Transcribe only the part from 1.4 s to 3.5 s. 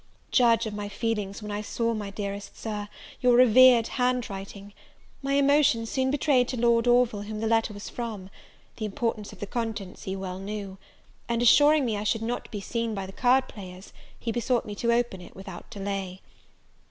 when I saw, my dearest Sir, your